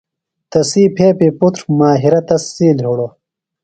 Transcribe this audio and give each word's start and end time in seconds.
تسی 0.51 0.83
پھیپی 0.95 1.29
پُتر 1.39 1.61
ماہرہ 1.77 2.19
تس 2.27 2.43
سِیل 2.55 2.77
ہِڑوۡ۔ 2.85 3.11